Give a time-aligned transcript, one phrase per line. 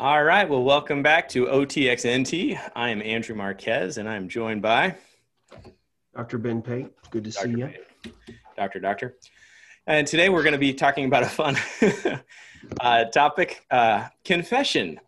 [0.00, 0.48] All right.
[0.48, 2.58] Well, welcome back to OTXNT.
[2.74, 4.96] I am Andrew Marquez, and I'm joined by
[6.16, 6.38] Dr.
[6.38, 6.90] Ben Pate.
[7.10, 7.46] Good to Dr.
[7.46, 7.66] see you.
[7.66, 8.14] Pate.
[8.56, 9.18] Doctor, Doctor.
[9.86, 11.54] And today we're going to be talking about a fun
[12.80, 14.98] uh, topic uh, confession.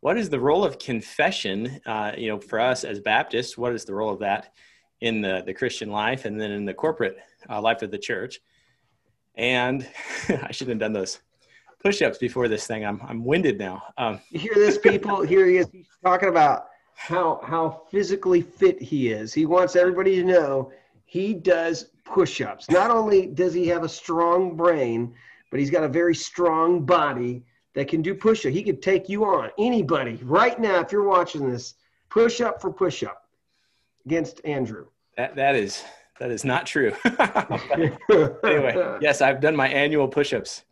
[0.00, 3.56] What is the role of confession, uh, you know, for us as Baptists?
[3.56, 4.52] What is the role of that
[5.00, 7.16] in the, the Christian life and then in the corporate
[7.48, 8.40] uh, life of the church?
[9.36, 9.88] And
[10.28, 11.20] I shouldn't have done those
[11.82, 12.84] push-ups before this thing.
[12.84, 13.82] I'm I'm winded now.
[13.98, 15.22] Um, You hear this, people?
[15.34, 15.68] Here he is.
[15.72, 19.32] He's talking about how how physically fit he is.
[19.34, 20.72] He wants everybody to know
[21.04, 22.70] he does push-ups.
[22.70, 25.14] Not only does he have a strong brain,
[25.50, 28.52] but he's got a very strong body that can do push-up.
[28.52, 29.50] He could take you on.
[29.58, 31.74] Anybody right now, if you're watching this,
[32.10, 33.28] push up for push-up
[34.06, 34.86] against Andrew.
[35.16, 35.82] that that is
[36.20, 36.92] that is not true.
[38.44, 40.62] anyway, yes, I've done my annual push-ups.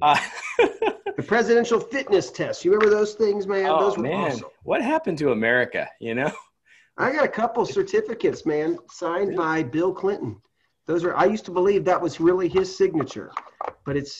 [0.00, 0.16] Uh,
[1.16, 2.64] The presidential fitness test.
[2.64, 3.66] You remember those things, man?
[3.66, 4.48] oh those were man, awesome.
[4.62, 5.86] what happened to America?
[6.00, 6.32] You know.
[6.96, 10.40] I got a couple certificates, man, signed by Bill Clinton.
[10.86, 13.30] Those are I used to believe that was really his signature,
[13.84, 14.18] but it's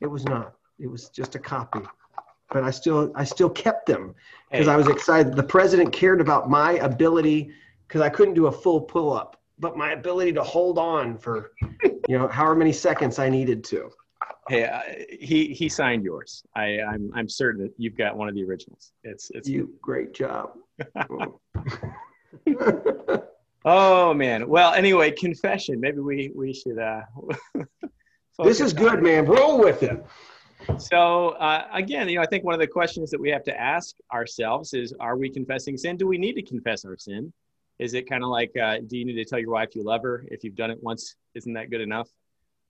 [0.00, 0.54] it was not.
[0.78, 1.80] It was just a copy.
[2.50, 4.14] But I still I still kept them
[4.50, 4.72] because Hey.
[4.72, 5.36] I was excited.
[5.36, 7.50] The president cared about my ability
[7.86, 11.52] because I couldn't do a full pull up, but my ability to hold on for
[12.08, 13.90] you know however many seconds I needed to.
[14.48, 16.42] Hey, uh, he he signed yours.
[16.56, 18.92] I I'm I'm certain that you've got one of the originals.
[19.04, 20.52] It's it's You great job.
[23.64, 24.48] Oh man.
[24.48, 25.78] Well, anyway, confession.
[25.78, 26.78] Maybe we we should.
[26.78, 27.02] uh
[28.42, 29.02] this is good, it.
[29.02, 29.24] man.
[29.24, 30.04] Roll with it.
[30.78, 33.60] So uh, again, you know, I think one of the questions that we have to
[33.60, 35.96] ask ourselves is: Are we confessing sin?
[35.96, 37.32] Do we need to confess our sin?
[37.78, 40.02] Is it kind of like, uh, do you need to tell your wife you love
[40.02, 40.24] her?
[40.28, 42.08] If you've done it once, isn't that good enough?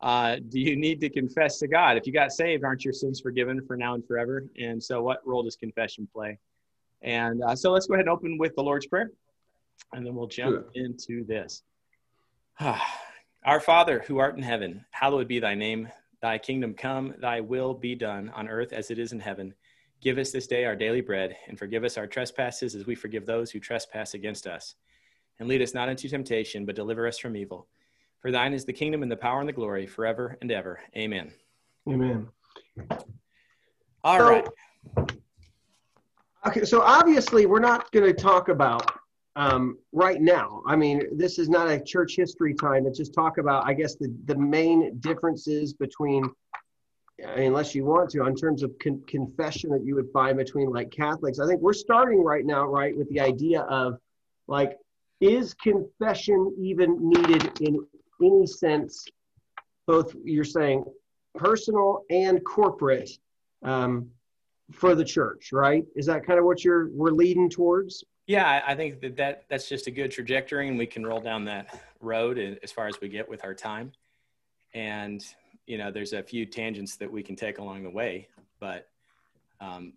[0.02, 1.96] Uh, do you need to confess to God?
[1.96, 4.44] If you got saved, aren't your sins forgiven for now and forever?
[4.60, 6.38] And so, what role does confession play?
[7.02, 9.12] And uh, so, let's go ahead and open with the Lord's Prayer,
[9.92, 11.62] and then we'll jump into this.
[13.44, 15.88] Our Father, who art in heaven, hallowed be thy name.
[16.20, 19.54] Thy kingdom come, thy will be done on earth as it is in heaven.
[20.00, 23.24] Give us this day our daily bread, and forgive us our trespasses as we forgive
[23.24, 24.74] those who trespass against us.
[25.38, 27.68] And lead us not into temptation, but deliver us from evil.
[28.22, 30.80] For thine is the kingdom and the power and the glory forever and ever.
[30.96, 31.32] Amen.
[31.88, 32.28] Amen.
[34.04, 34.48] All So- right.
[36.46, 38.90] Okay, so obviously we're not going to talk about
[39.36, 40.62] um, right now.
[40.66, 42.84] I mean, this is not a church history time.
[42.86, 46.24] It's just talk about, I guess, the, the main differences between,
[47.24, 50.36] I mean, unless you want to, in terms of con- confession that you would find
[50.36, 51.38] between like Catholics.
[51.38, 53.98] I think we're starting right now, right, with the idea of
[54.48, 54.76] like,
[55.20, 57.86] is confession even needed in
[58.22, 59.06] any sense?
[59.86, 60.84] Both you're saying
[61.34, 63.10] personal and corporate.
[63.62, 64.10] Um,
[64.72, 65.84] for the church, right?
[65.94, 68.04] Is that kind of what you're we're leading towards?
[68.26, 71.44] Yeah, I- think that, that that's just a good trajectory, and we can roll down
[71.46, 73.92] that road as far as we get with our time.
[74.74, 75.22] And
[75.66, 78.28] you know, there's a few tangents that we can take along the way,
[78.60, 78.88] but
[79.60, 79.92] um,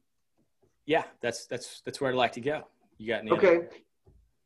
[0.86, 2.63] yeah, that's that's that's where I'd like to go.
[2.97, 3.31] You got any?
[3.31, 3.68] other- Okay.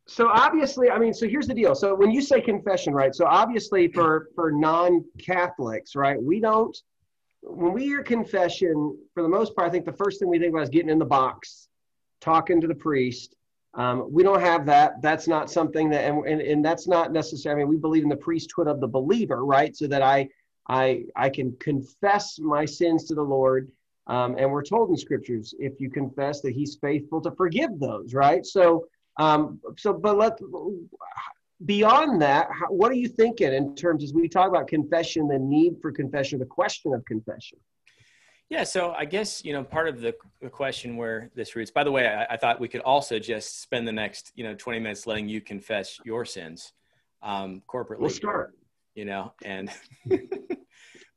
[0.09, 1.75] So obviously, I mean, so here's the deal.
[1.75, 3.13] So when you say confession, right?
[3.13, 6.21] So obviously for for non-Catholics, right?
[6.21, 6.75] We don't
[7.41, 10.51] when we hear confession, for the most part, I think the first thing we think
[10.51, 11.69] about is getting in the box,
[12.21, 13.35] talking to the priest.
[13.75, 15.01] Um, we don't have that.
[15.01, 17.61] That's not something that, and, and, and that's not necessarily.
[17.61, 19.75] I mean, we believe in the priesthood of the believer, right?
[19.75, 20.27] So that I,
[20.67, 23.71] I, I can confess my sins to the Lord,
[24.07, 28.13] um, and we're told in scriptures, if you confess that He's faithful to forgive those,
[28.13, 28.45] right?
[28.45, 28.87] So,
[29.19, 30.39] um, so, but let
[31.65, 35.37] beyond that, how, what are you thinking in terms as we talk about confession, the
[35.37, 37.59] need for confession, the question of confession?
[38.49, 41.69] Yeah, so I guess you know part of the, the question where this roots.
[41.69, 44.55] By the way, I, I thought we could also just spend the next you know
[44.55, 46.71] 20 minutes letting you confess your sins
[47.21, 47.99] um, corporately.
[47.99, 48.55] We'll start.
[48.95, 49.69] You know, and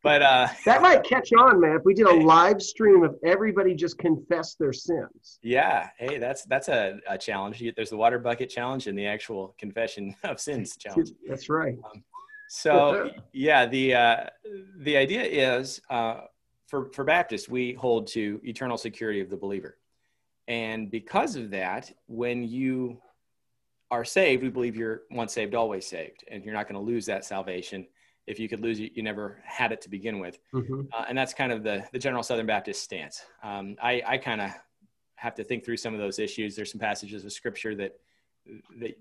[0.03, 1.77] but uh, That might catch on, man.
[1.77, 5.39] If we did a live stream of everybody just confess their sins.
[5.43, 7.63] yeah, hey, that's that's a, a challenge.
[7.77, 11.11] There's the water bucket challenge and the actual confession of sins challenge.
[11.29, 11.77] That's right.
[12.49, 14.17] So yeah, the uh,
[14.79, 16.23] the idea is uh,
[16.67, 19.79] for for Baptists we hold to eternal security of the believer,
[20.49, 23.01] and because of that, when you
[23.91, 27.07] are saved, we believe you're once saved, always saved, and you're not going to lose
[27.07, 27.87] that salvation.
[28.27, 30.89] If you could lose it, you never had it to begin with, Mhm.
[30.93, 33.25] uh, and that's kind of the the general Southern Baptist stance.
[33.43, 34.51] Um, I I kind of
[35.17, 36.57] have to think through some of those issues.
[36.57, 37.99] There's some passages of scripture that
[38.79, 38.99] that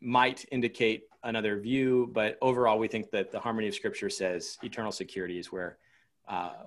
[0.00, 4.90] might indicate another view, but overall, we think that the harmony of Scripture says eternal
[4.92, 5.78] security is where
[6.28, 6.64] uh,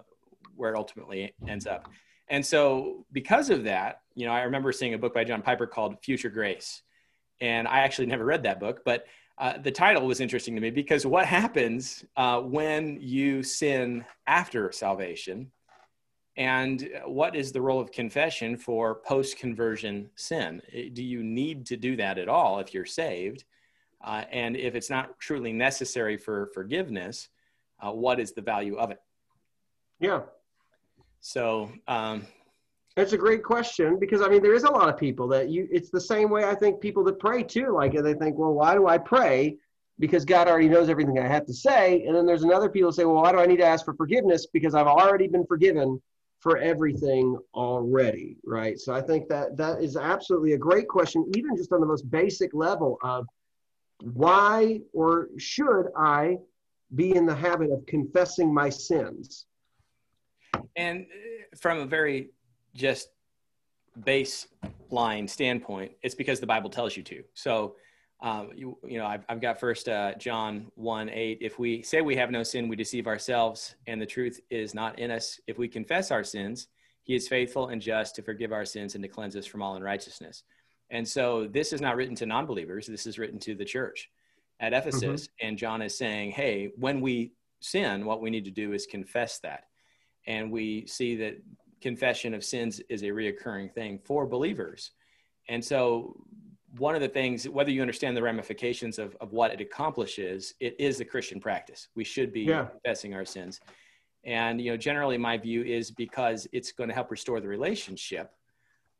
[0.56, 1.89] where it ultimately ends up.
[2.30, 5.68] And so, because of that, you know, I remember seeing a book by John Piper
[5.68, 6.81] called Future Grace.
[7.42, 9.06] And I actually never read that book, but
[9.37, 14.71] uh, the title was interesting to me because what happens uh, when you sin after
[14.71, 15.51] salvation?
[16.37, 20.61] And what is the role of confession for post conversion sin?
[20.93, 23.45] Do you need to do that at all if you're saved?
[24.03, 27.29] Uh, and if it's not truly necessary for forgiveness,
[27.79, 29.01] uh, what is the value of it?
[29.99, 30.21] Yeah.
[31.21, 32.27] So, um,
[32.95, 35.68] that's a great question because I mean there is a lot of people that you
[35.69, 37.74] it's the same way I think people that pray too.
[37.74, 39.57] Like they think well why do I pray?
[40.00, 42.03] Because God already knows everything I have to say.
[42.06, 44.47] And then there's another people say well why do I need to ask for forgiveness?
[44.51, 46.01] Because I've already been forgiven
[46.39, 48.80] for everything already right?
[48.80, 52.09] So I think that that is absolutely a great question even just on the most
[52.09, 53.27] basic level of
[54.03, 56.38] why or should I
[56.94, 59.48] be in the habit of confessing my sins?
[60.75, 62.30] And uh, from a very
[62.75, 63.10] just
[64.00, 67.24] baseline standpoint, it's because the Bible tells you to.
[67.33, 67.75] So,
[68.22, 71.39] um, you, you know, I've, I've got first uh, John 1 8.
[71.42, 75.00] If we say we have no sin, we deceive ourselves, and the truth is not
[75.00, 75.39] in us.
[75.48, 76.68] If we confess our sins,
[77.04, 79.75] he is faithful and just to forgive our sins and to cleanse us from all
[79.75, 80.44] unrighteousness.
[80.89, 84.10] And so, this is not written to non believers, this is written to the church
[84.60, 85.27] at Ephesus.
[85.27, 85.48] Mm-hmm.
[85.48, 89.39] And John is saying, hey, when we sin, what we need to do is confess
[89.39, 89.66] that.
[90.27, 91.38] And we see that
[91.81, 94.92] confession of sins is a reoccurring thing for believers.
[95.48, 96.16] And so,
[96.77, 100.75] one of the things, whether you understand the ramifications of, of what it accomplishes, it
[100.77, 101.88] is the Christian practice.
[101.95, 102.66] We should be yeah.
[102.66, 103.62] confessing our sins.
[104.25, 108.33] And, you know, generally my view is because it's going to help restore the relationship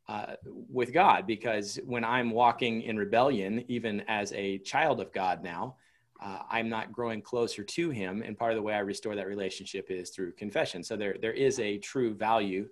[0.08, 1.26] uh, with God.
[1.28, 5.76] Because when I'm walking in rebellion, even as a child of God now,
[6.22, 8.22] uh, I'm not growing closer to him.
[8.22, 10.84] And part of the way I restore that relationship is through confession.
[10.84, 12.68] So there, there is a true value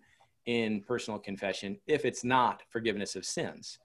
[0.45, 3.79] in personal confession if it's not forgiveness of sins.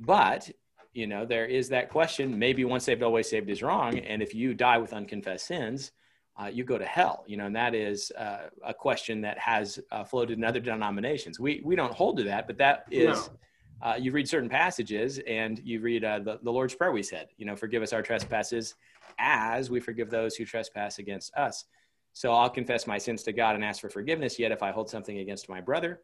[0.00, 0.50] But,
[0.92, 3.98] you know, there is that question maybe once saved, always saved is wrong.
[3.98, 5.92] And if you die with unconfessed sins,
[6.40, 9.80] uh, you go to hell, you know, and that is uh, a question that has
[9.90, 11.40] uh, floated in other denominations.
[11.40, 13.28] We, we don't hold to that, but that is.
[13.28, 13.34] No
[13.80, 17.28] uh, you read certain passages and you read uh, the, the Lord's Prayer we said,
[17.36, 18.74] you know, forgive us our trespasses
[19.18, 21.64] as we forgive those who trespass against us.
[22.12, 24.38] So I'll confess my sins to God and ask for forgiveness.
[24.38, 26.00] Yet if I hold something against my brother,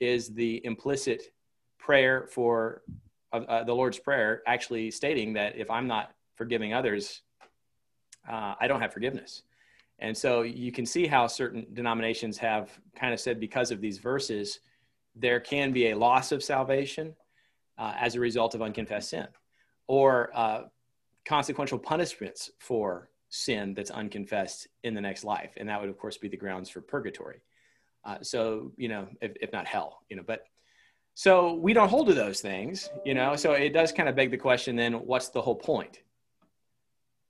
[0.00, 1.22] is the implicit
[1.78, 2.82] prayer for
[3.32, 7.22] uh, the Lord's Prayer actually stating that if I'm not forgiving others,
[8.28, 9.42] uh, I don't have forgiveness.
[9.98, 13.98] And so you can see how certain denominations have kind of said because of these
[13.98, 14.60] verses,
[15.16, 17.14] there can be a loss of salvation
[17.78, 19.26] uh, as a result of unconfessed sin
[19.86, 20.62] or uh,
[21.24, 25.52] consequential punishments for sin that's unconfessed in the next life.
[25.56, 27.42] And that would, of course, be the grounds for purgatory.
[28.04, 30.44] Uh, so, you know, if, if not hell, you know, but
[31.14, 34.30] so we don't hold to those things, you know, so it does kind of beg
[34.30, 36.00] the question then what's the whole point?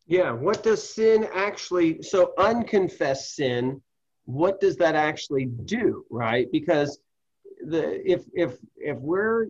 [0.07, 3.81] Yeah, what does sin actually, so unconfessed sin,
[4.25, 6.47] what does that actually do, right?
[6.53, 6.99] Because
[7.65, 9.47] the if if if we're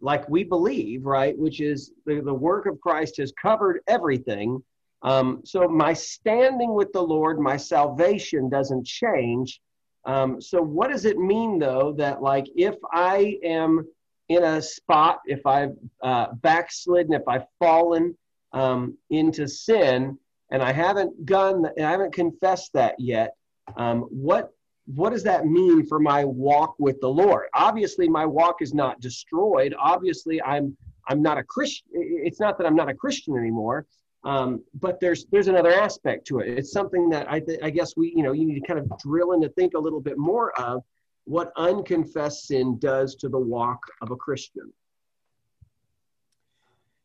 [0.00, 4.62] like we believe, right, which is the, the work of Christ has covered everything.
[5.02, 9.60] Um, so my standing with the Lord, my salvation doesn't change.
[10.04, 13.86] Um, so what does it mean though that like if I am
[14.28, 18.16] in a spot, if I've uh, backslidden, if I've fallen
[18.52, 20.18] um, into sin,
[20.50, 23.34] and I haven't done, I haven't confessed that yet,
[23.76, 24.52] um, what
[24.86, 27.46] what does that mean for my walk with the Lord?
[27.54, 29.74] Obviously, my walk is not destroyed.
[29.78, 30.76] Obviously, I'm
[31.08, 31.86] I'm not a Christian.
[31.92, 33.86] It's not that I'm not a Christian anymore.
[34.24, 36.58] Um, but there's there's another aspect to it.
[36.58, 38.90] It's something that I th- I guess we you know you need to kind of
[38.98, 40.82] drill in to think a little bit more of
[41.24, 44.72] what unconfessed sin does to the walk of a Christian.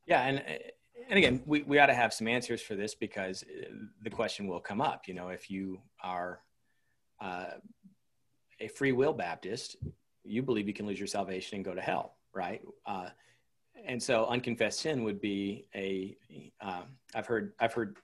[0.05, 0.43] Yeah, and
[1.09, 3.43] and again, we, we ought to have some answers for this because
[4.03, 5.07] the question will come up.
[5.07, 6.50] You know, if you are uh,
[8.61, 9.75] a free will Baptist,
[10.23, 12.61] you believe you can lose your salvation and go to hell, right?
[12.85, 13.09] Uh,
[13.85, 16.15] and so unconfessed sin would be a.
[16.59, 17.97] have um, heard I've heard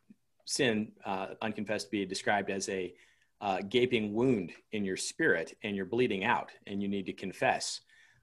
[0.46, 2.94] sin uh, unconfessed be described as a
[3.42, 7.82] uh, gaping wound in your spirit and you're bleeding out and you need to confess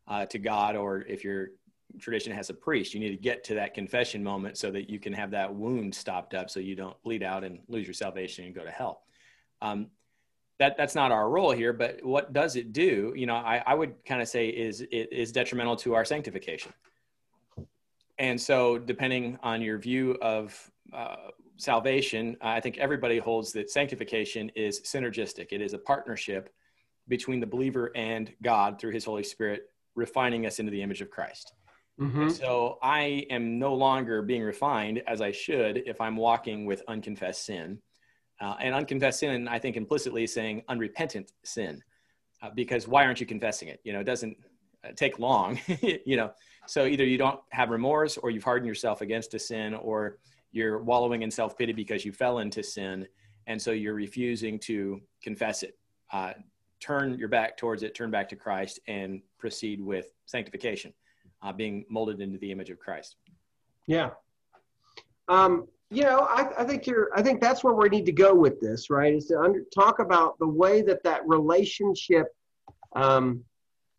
[0.08, 1.50] uh, to God or if your
[2.00, 4.98] tradition has a priest you need to get to that confession moment so that you
[4.98, 8.44] can have that wound stopped up so you don't bleed out and lose your salvation
[8.44, 9.02] and go to hell
[9.62, 9.86] um,
[10.58, 13.74] that that's not our role here but what does it do you know i, I
[13.74, 16.72] would kind of say is it is detrimental to our sanctification
[18.18, 21.16] and so depending on your view of uh,
[21.56, 26.50] salvation i think everybody holds that sanctification is synergistic it is a partnership
[27.08, 31.10] between the believer and God through his Holy Spirit, refining us into the image of
[31.10, 31.52] Christ.
[32.00, 32.30] Mm-hmm.
[32.30, 37.44] So I am no longer being refined as I should if I'm walking with unconfessed
[37.44, 37.78] sin.
[38.40, 41.82] Uh, and unconfessed sin, I think implicitly saying unrepentant sin,
[42.42, 43.80] uh, because why aren't you confessing it?
[43.84, 44.36] You know, it doesn't
[44.84, 45.60] uh, take long,
[46.04, 46.32] you know.
[46.66, 50.18] So either you don't have remorse or you've hardened yourself against a sin or
[50.52, 53.06] you're wallowing in self pity because you fell into sin.
[53.46, 55.76] And so you're refusing to confess it.
[56.12, 56.32] Uh,
[56.80, 60.92] turn your back towards it, turn back to Christ, and proceed with sanctification,
[61.42, 63.16] uh, being molded into the image of Christ.
[63.86, 64.10] Yeah.
[65.28, 67.10] Um, you know, I, I, think you're.
[67.14, 69.14] I think that's where we need to go with this, right?
[69.14, 72.26] Is to under, talk about the way that that relationship.
[72.94, 73.44] Um,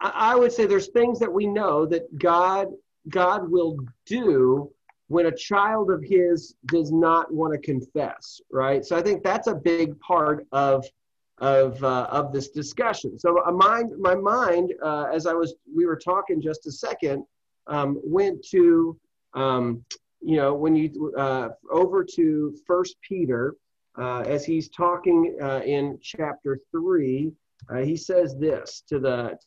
[0.02, 2.68] I, I would say there's things that we know that God
[3.10, 4.72] God will do
[5.08, 8.84] when a child of His does not want to confess, right?
[8.84, 10.86] So I think that's a big part of
[11.40, 13.20] of uh, of this discussion.
[13.20, 17.26] So my mind, my mind, uh, as I was, we were talking just a second,
[17.68, 18.98] um, went to,
[19.34, 19.84] um,
[20.22, 23.56] you know, when you uh, over to First Peter,
[23.98, 27.32] uh, as he's talking uh, in chapter three,
[27.70, 29.38] uh, he says this to the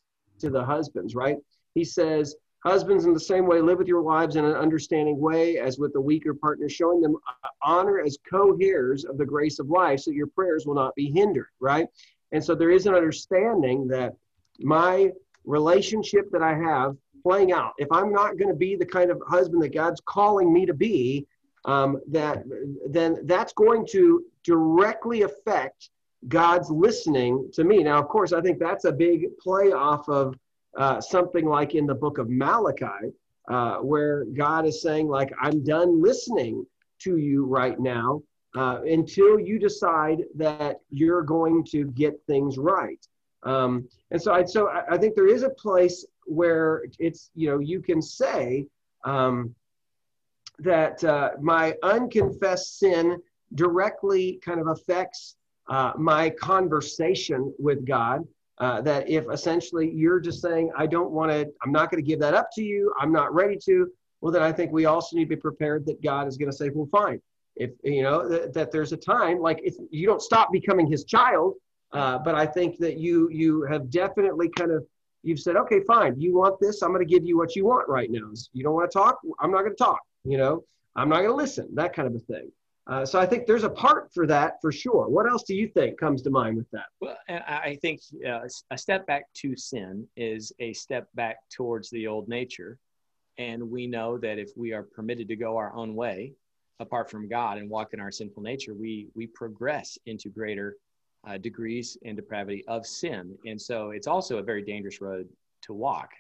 [0.40, 1.36] to the husbands, right?
[1.74, 5.58] He says, Husbands, in the same way, live with your wives in an understanding way
[5.58, 7.16] as with the weaker partner, showing them
[7.62, 11.10] honor as co heirs of the grace of life so your prayers will not be
[11.10, 11.86] hindered, right?
[12.32, 14.14] And so there is an understanding that
[14.58, 15.12] my
[15.44, 19.20] relationship that I have playing out, if I'm not going to be the kind of
[19.26, 21.26] husband that God's calling me to be,
[21.64, 22.44] um, that
[22.88, 25.90] then that's going to directly affect
[26.26, 27.82] God's listening to me.
[27.82, 30.34] Now, of course, I think that's a big play off of
[30.76, 33.12] uh, something like in the book of Malachi,
[33.48, 36.66] uh, where God is saying, like, I'm done listening
[37.00, 38.22] to you right now
[38.56, 43.06] uh, until you decide that you're going to get things right.
[43.44, 47.50] Um, and so, I, so I, I, think there is a place where it's, you
[47.50, 48.66] know, you can say
[49.04, 49.54] um,
[50.58, 53.18] that uh, my unconfessed sin
[53.54, 55.36] directly kind of affects
[55.68, 58.26] uh, my conversation with God.
[58.58, 62.08] Uh, that if essentially you're just saying, I don't want to, I'm not going to
[62.08, 63.88] give that up to you, I'm not ready to,
[64.20, 66.56] well, then I think we also need to be prepared that God is going to
[66.56, 67.22] say, well, fine.
[67.54, 71.04] If, you know, that, that there's a time, like if you don't stop becoming his
[71.04, 71.54] child,
[71.92, 74.84] uh, but I think that you, you have definitely kind of,
[75.22, 77.88] you've said, okay, fine, you want this, I'm going to give you what you want
[77.88, 78.30] right now.
[78.52, 80.64] You don't want to talk, I'm not going to talk, you know,
[80.96, 82.50] I'm not going to listen, that kind of a thing.
[82.88, 85.08] Uh, so I think there's a part for that for sure.
[85.08, 86.86] What else do you think comes to mind with that?
[87.00, 92.06] Well, I think uh, a step back to sin is a step back towards the
[92.06, 92.78] old nature.
[93.36, 96.32] And we know that if we are permitted to go our own way,
[96.80, 100.76] apart from God, and walk in our sinful nature, we we progress into greater
[101.26, 103.36] uh, degrees and depravity of sin.
[103.46, 105.28] And so it's also a very dangerous road
[105.62, 106.10] to walk.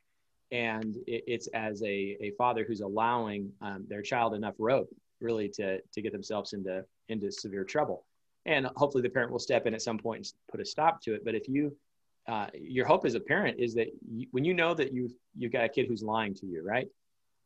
[0.50, 4.88] And it, it's as a, a father who's allowing um, their child enough rope
[5.20, 8.04] really to to get themselves into into severe trouble.
[8.46, 11.14] And hopefully the parent will step in at some point and put a stop to
[11.14, 11.24] it.
[11.24, 11.76] But if you
[12.26, 15.52] uh, your hope as a parent is that you, when you know that you've you've
[15.52, 16.88] got a kid who's lying to you, right?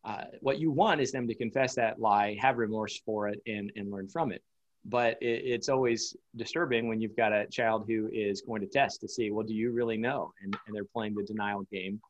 [0.05, 3.73] Uh, what you want is them to confess that lie, have remorse for it, and
[3.77, 4.43] and learn from it.
[4.85, 9.01] But it, it's always disturbing when you've got a child who is going to test
[9.03, 10.33] to see, well, do you really know?
[10.43, 12.01] And and they're playing the denial game,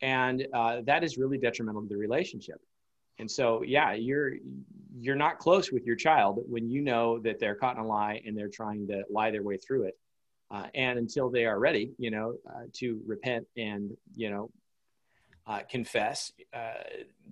[0.00, 2.60] and uh, that is really detrimental to the relationship.
[3.18, 4.34] And so, yeah, you're
[4.98, 8.22] you're not close with your child when you know that they're caught in a lie
[8.26, 9.98] and they're trying to lie their way through it.
[10.50, 14.50] Uh, and until they are ready, you know, uh, to repent and you know
[15.46, 16.72] uh, confess, uh,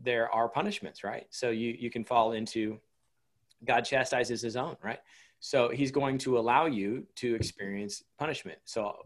[0.03, 1.27] there are punishments, right?
[1.31, 2.79] So you you can fall into
[3.65, 4.99] God chastises His own, right?
[5.41, 8.59] So He's going to allow you to experience punishment.
[8.65, 8.97] So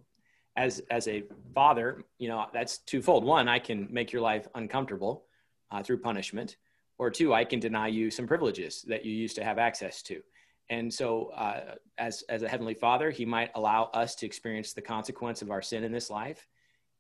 [0.57, 3.25] as as a father, you know, that's twofold.
[3.25, 5.25] One, I can make your life uncomfortable
[5.71, 6.57] uh, through punishment
[6.99, 10.23] or two, I can deny you some privileges that you used to have access to.
[10.69, 14.83] And so, uh, as, as a heavenly father, he might allow us to experience the
[14.83, 16.47] consequence of our sin in this life.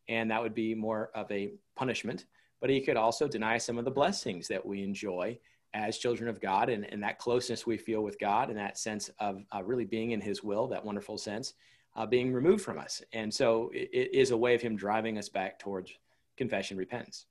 [0.09, 2.27] And that would be more of a punishment.
[2.61, 5.39] But he could also deny some of the blessings that we enjoy
[5.75, 9.11] as children of God and, and that closeness we feel with God and that sense
[9.19, 11.55] of uh, really being in his will, that wonderful sense,
[11.95, 13.03] uh, being removed from us.
[13.13, 15.93] And so, it, it is a way of him driving us back towards
[16.37, 17.27] confession, repentance.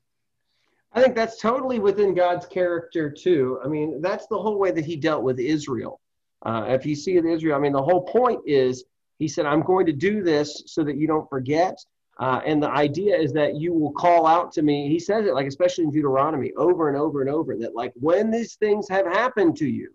[0.95, 3.59] I think that's totally within God's character too.
[3.63, 5.99] I mean, that's the whole way that He dealt with Israel.
[6.45, 8.85] Uh, if you see it, Israel, I mean, the whole point is
[9.19, 11.77] He said, "I'm going to do this so that you don't forget."
[12.17, 14.88] Uh, and the idea is that you will call out to me.
[14.88, 18.31] He says it like, especially in Deuteronomy, over and over and over, that like when
[18.31, 19.93] these things have happened to you,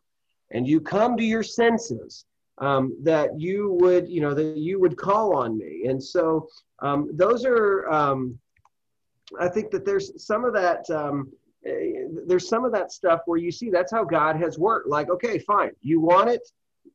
[0.50, 2.27] and you come to your senses,
[2.59, 5.87] um, that you would, you know, that you would call on me.
[5.87, 6.49] And so
[6.81, 8.39] um, those are, um,
[9.39, 10.89] I think that there's some of that.
[10.91, 11.33] Um,
[11.65, 14.89] eh, there's some of that stuff where you see that's how God has worked.
[14.89, 16.43] Like, okay, fine, you want it.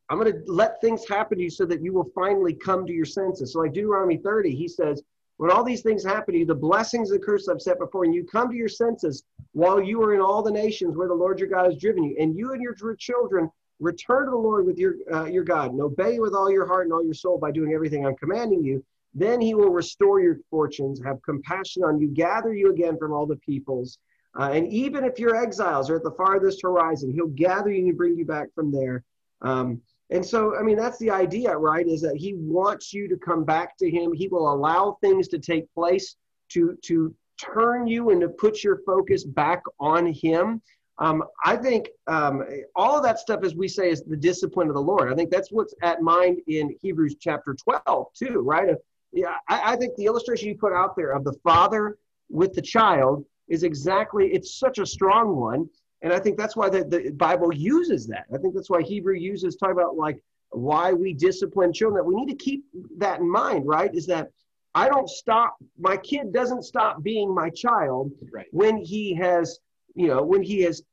[0.09, 2.93] I'm going to let things happen to you so that you will finally come to
[2.93, 3.53] your senses.
[3.53, 5.01] So, like Deuteronomy 30, he says,
[5.37, 8.05] when all these things happen to you, the blessings and the curses I've set before
[8.05, 11.13] and you come to your senses while you are in all the nations where the
[11.13, 13.49] Lord your God has driven you, and you and your children
[13.79, 16.85] return to the Lord with your uh, your God, and obey with all your heart
[16.85, 18.83] and all your soul by doing everything I'm commanding you.
[19.13, 23.25] Then He will restore your fortunes, have compassion on you, gather you again from all
[23.25, 23.97] the peoples,
[24.37, 27.97] uh, and even if your exiles are at the farthest horizon, He'll gather you and
[27.97, 29.03] bring you back from there.
[29.41, 31.87] Um, and so, I mean, that's the idea, right?
[31.87, 34.13] Is that He wants you to come back to Him.
[34.13, 36.15] He will allow things to take place
[36.49, 40.61] to to turn you and to put your focus back on Him.
[40.97, 42.43] Um, I think um,
[42.75, 45.11] all of that stuff, as we say, is the discipline of the Lord.
[45.11, 48.69] I think that's what's at mind in Hebrews chapter 12, too, right?
[49.11, 51.97] Yeah, I, I think the illustration you put out there of the father
[52.29, 55.69] with the child is exactly, it's such a strong one.
[56.05, 58.25] And I think that's why the, the Bible uses that.
[58.33, 60.21] I think that's why Hebrew uses, talk about like
[60.51, 61.97] why we discipline children.
[61.97, 62.63] That we need to keep
[62.97, 63.93] that in mind, right?
[63.93, 64.29] Is that
[64.73, 68.47] I don't stop, my kid doesn't stop being my child right.
[68.51, 69.59] when he has
[69.95, 70.83] you know, when he has,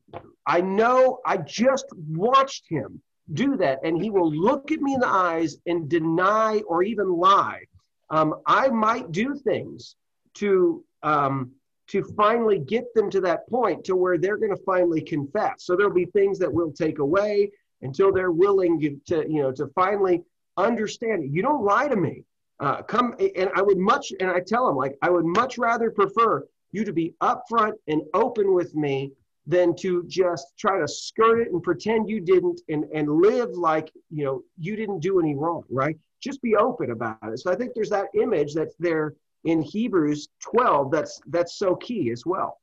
[0.47, 3.02] I know I just watched him
[3.33, 7.09] do that, and he will look at me in the eyes and deny or even
[7.09, 7.64] lie.
[8.11, 9.97] Um, I might do things
[10.35, 11.52] to um,
[11.89, 15.65] to finally get them to that point to where they're going to finally confess.
[15.65, 17.51] So there'll be things that we'll take away
[17.83, 20.23] until they're willing to, you know, to finally
[20.57, 21.31] understand it.
[21.31, 22.25] You don't lie to me.
[22.61, 25.91] Uh, come and I would much, and I tell them like I would much rather
[25.91, 29.12] prefer you to be upfront and open with me
[29.47, 33.93] than to just try to skirt it and pretend you didn't and, and live like
[34.11, 37.57] you know you didn't do any wrong right just be open about it so i
[37.57, 42.61] think there's that image that's there in hebrews 12 that's that's so key as well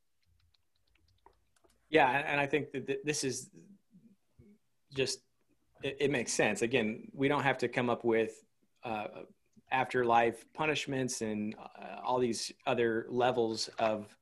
[1.89, 3.49] yeah and i think that this is
[4.93, 5.19] just
[5.83, 8.43] it, it makes sense again we don't have to come up with
[8.83, 9.05] uh,
[9.71, 14.15] afterlife punishments and uh, all these other levels of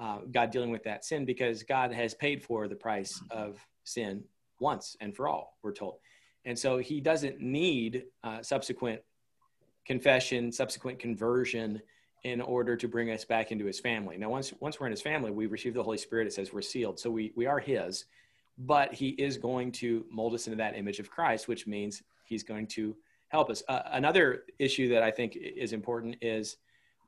[0.00, 4.24] uh, God dealing with that sin because God has paid for the price of sin
[4.60, 5.96] once and for all, we're told.
[6.44, 9.00] And so he doesn't need uh, subsequent
[9.86, 11.80] confession, subsequent conversion
[12.24, 14.16] in order to bring us back into his family.
[14.16, 16.26] Now, once, once we're in his family, we receive the Holy Spirit.
[16.26, 16.98] It says we're sealed.
[16.98, 18.06] So we, we are his,
[18.58, 22.42] but he is going to mold us into that image of Christ, which means he's
[22.42, 22.96] going to
[23.28, 23.62] help us.
[23.68, 26.56] Uh, another issue that I think is important is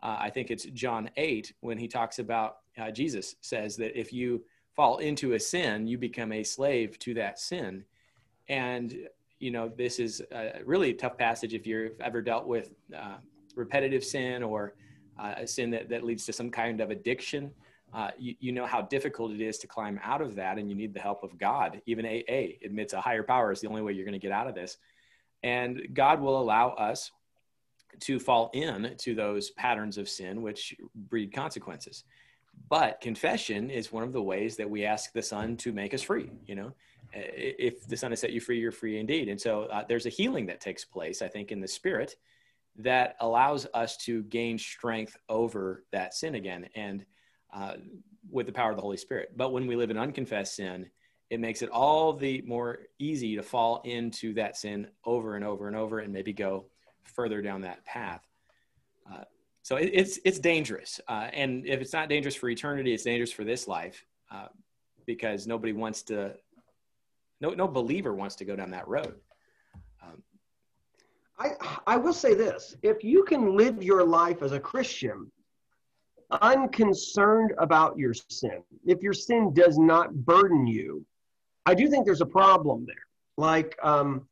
[0.03, 4.13] uh, I think it's John 8 when he talks about uh, Jesus says that if
[4.13, 7.85] you fall into a sin, you become a slave to that sin.
[8.49, 8.95] And,
[9.39, 13.17] you know, this is a really tough passage if you've ever dealt with uh,
[13.55, 14.75] repetitive sin or
[15.19, 17.51] uh, a sin that, that leads to some kind of addiction.
[17.95, 20.75] Uh, you, you know how difficult it is to climb out of that, and you
[20.75, 21.81] need the help of God.
[21.87, 24.47] Even AA admits a higher power is the only way you're going to get out
[24.47, 24.79] of this.
[25.43, 27.13] And God will allow us
[28.01, 32.05] to fall in to those patterns of sin, which breed consequences.
[32.69, 36.03] But confession is one of the ways that we ask the Son to make us
[36.03, 36.31] free.
[36.47, 36.73] You know,
[37.13, 39.29] if the Son has set you free, you're free indeed.
[39.29, 42.17] And so uh, there's a healing that takes place, I think, in the Spirit
[42.79, 47.05] that allows us to gain strength over that sin again and
[47.55, 47.75] uh,
[48.31, 49.33] with the power of the Holy Spirit.
[49.37, 50.91] But when we live in unconfessed sin,
[51.31, 55.67] it makes it all the more easy to fall into that sin over and over
[55.67, 56.67] and over and maybe go
[57.05, 58.23] further down that path.
[59.11, 59.25] Uh,
[59.63, 63.33] so it, it's it's dangerous, uh, and if it's not dangerous for eternity, it's dangerous
[63.33, 64.47] for this life uh,
[65.07, 66.35] because nobody wants to.
[67.41, 69.17] No, no believer wants to go down that road.
[71.39, 71.53] I
[71.87, 75.31] I will say this: if you can live your life as a Christian
[76.31, 81.05] unconcerned about your sin, if your sin does not burden you,
[81.67, 83.07] I do think there's a problem there.
[83.37, 84.27] Like, um,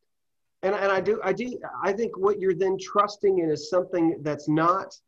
[0.62, 4.18] and, and I do, I do, I think what you're then trusting in is something
[4.22, 4.98] that's not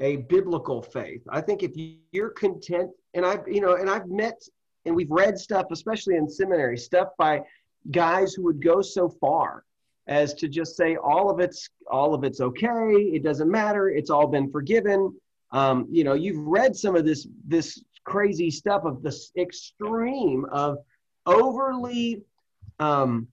[0.00, 1.22] a biblical faith.
[1.28, 1.72] I think if
[2.12, 4.40] you're content, and I've, you know, and I've met
[4.84, 7.42] and we've read stuff, especially in seminary, stuff by
[7.90, 9.64] guys who would go so far
[10.08, 12.92] as to just say all of it's all of it's okay.
[13.12, 13.90] It doesn't matter.
[13.90, 15.14] It's all been forgiven.
[15.52, 20.78] Um, you know, you've read some of this this crazy stuff of this extreme of
[21.26, 22.22] overly
[22.80, 23.28] um,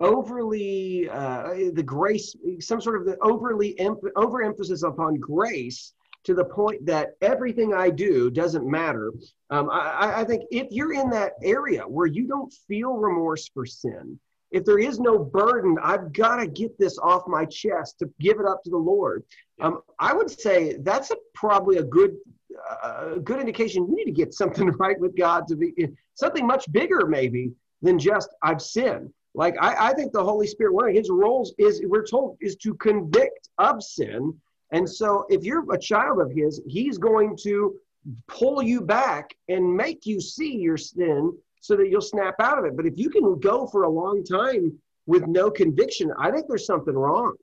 [0.00, 3.76] overly uh, the grace some sort of the overly
[4.16, 9.12] overemphasis upon grace to the point that everything i do doesn't matter
[9.50, 13.66] um, I, I think if you're in that area where you don't feel remorse for
[13.66, 14.18] sin
[14.50, 18.40] if there is no burden, I've got to get this off my chest to give
[18.40, 19.24] it up to the Lord.
[19.60, 22.16] Um, I would say that's a, probably a good
[22.82, 25.72] uh, good indication you need to get something right with God to be
[26.14, 29.12] something much bigger maybe than just I've sinned.
[29.34, 32.56] Like I, I think the Holy Spirit, one of his roles is we're told is
[32.56, 34.34] to convict of sin.
[34.72, 37.76] And so if you're a child of his, he's going to
[38.26, 42.64] pull you back and make you see your sin so that you'll snap out of
[42.64, 42.76] it.
[42.76, 46.66] But if you can go for a long time with no conviction, I think there's
[46.66, 47.34] something wrong.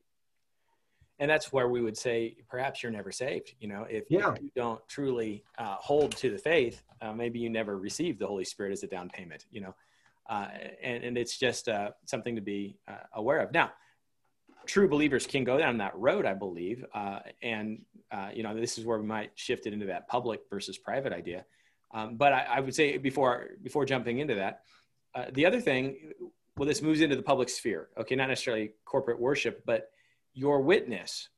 [1.18, 3.54] And that's where we would say perhaps you're never saved.
[3.60, 4.34] You know, if, yeah.
[4.34, 8.28] if you don't truly uh, hold to the faith, uh, maybe you never received the
[8.28, 9.46] Holy Spirit as a down payment.
[9.50, 9.76] You know,
[10.30, 10.48] uh,
[10.84, 13.54] and, and it's just uh, something to be uh, aware of.
[13.54, 13.72] Now,
[14.66, 17.82] true believers can go down that road, I believe, uh, and
[18.34, 21.46] you know, this is where we might shift it into that public versus private idea.
[21.96, 24.64] Um, but I, I, would say before before jumping into that,
[25.16, 26.12] uh, the other thing,
[26.58, 27.88] well, this moves into the public sphere.
[27.98, 29.92] Okay, not necessarily corporate worship, but
[30.34, 31.30] your witness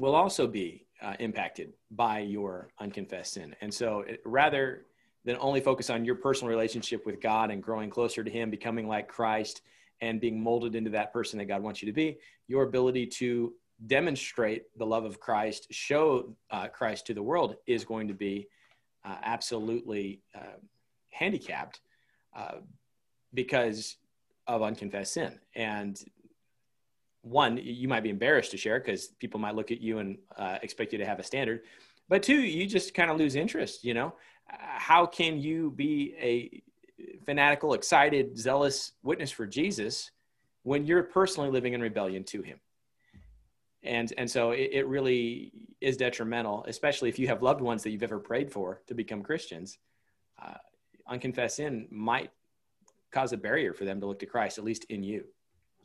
[0.00, 3.54] will also be uh, impacted by your unconfessed sin.
[3.60, 4.84] And so, it, rather
[5.24, 8.88] than only focus on your personal relationship with God and growing closer to Him, becoming
[8.88, 9.62] like Christ,
[10.00, 13.52] and being molded into that person that God wants you to be, your ability to
[13.86, 18.48] demonstrate the love of Christ, show uh, Christ to the world, is going to be
[19.08, 20.58] uh, absolutely uh,
[21.10, 21.80] handicapped
[22.36, 22.56] uh,
[23.32, 23.96] because
[24.46, 25.38] of unconfessed sin.
[25.54, 25.98] And
[27.22, 30.58] one, you might be embarrassed to share because people might look at you and uh,
[30.62, 31.62] expect you to have a standard.
[32.08, 33.84] But two, you just kind of lose interest.
[33.84, 34.14] You know,
[34.46, 36.62] how can you be a
[37.24, 40.10] fanatical, excited, zealous witness for Jesus
[40.62, 42.60] when you're personally living in rebellion to Him?
[43.82, 47.90] And and so it, it, really is detrimental especially if you have loved ones that
[47.90, 49.78] you've ever prayed for to become christians.
[50.42, 50.54] Uh,
[51.08, 52.30] unconfessed sin might
[53.12, 55.24] cause a barrier for them to look to christ at least in you.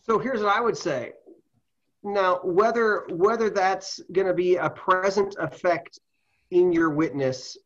[0.01, 1.13] So here's what i would say.
[2.03, 5.99] Now whether whether that's going to be a present effect
[6.51, 7.57] in your witness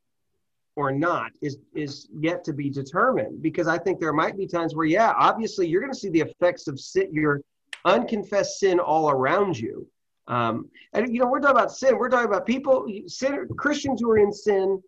[0.78, 4.76] or not is is yet to be determined because i think there might be times
[4.76, 7.42] where yeah obviously you're going to see the effects of sit your
[7.84, 9.88] unconfessed sin all around you
[10.28, 11.98] um, and you know, we're talking about sin.
[11.98, 14.82] We're talking about people, sin, Christians who are in sin,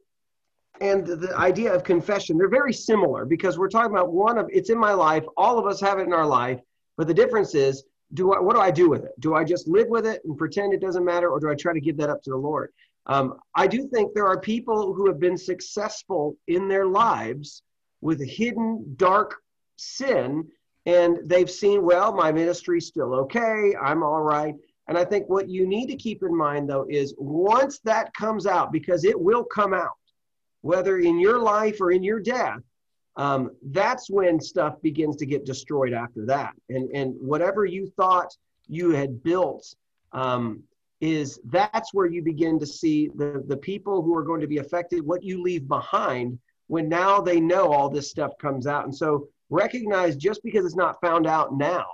[0.82, 2.38] and the, idea of confession.
[2.38, 5.24] They're very similar because we're talking about one of it's in my life.
[5.38, 6.60] All of us have it in our life,
[6.98, 9.12] but the difference is, do I, what do I do with it?
[9.20, 11.74] Do I just live with it and pretend it doesn't matter, or do I try
[11.74, 12.72] to give that up to the Lord?
[13.06, 17.64] Um, I do think there are people who have been successful in their lives
[18.02, 19.36] with hidden dark
[19.78, 20.48] sin,
[20.86, 23.76] and they've seen, well, my ministry's still okay.
[23.80, 24.56] I'm all right
[24.90, 28.48] and I think what you need to keep in mind, though, is once that comes
[28.48, 30.00] out, because it will come out,
[30.62, 32.58] whether in your life or in your death,
[33.16, 36.54] um, that's when stuff begins to get destroyed after that.
[36.70, 38.36] And, and whatever you thought
[38.68, 39.64] you had built
[40.12, 40.64] um,
[41.02, 44.58] is that's where you begin to see the, the people who are going to be
[44.58, 48.86] affected, what you leave behind when now they know all this stuff comes out.
[48.86, 51.86] And so recognize just because it's not found out now